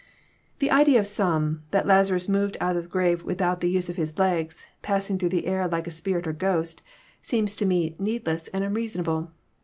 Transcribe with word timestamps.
The 0.57 0.71
idea 0.71 0.97
of 0.99 1.05
some, 1.05 1.61
that 1.69 1.85
Lazarus 1.85 2.27
moved 2.27 2.57
out 2.59 2.75
of 2.75 2.81
the 2.81 2.89
grave 2.89 3.23
with 3.23 3.39
out 3.39 3.61
the 3.61 3.69
use 3.69 3.87
of 3.87 3.97
his 3.97 4.17
legs, 4.17 4.65
passing 4.81 5.19
through 5.19 5.43
air 5.43 5.67
like 5.67 5.85
a 5.85 5.91
spirit 5.91 6.25
or 6.25 6.33
ghost, 6.33 6.81
seems 7.21 7.55
to 7.57 7.67
me 7.67 7.95
needless 7.99 8.47
and 8.47 8.63
unreasonable. 8.63 9.29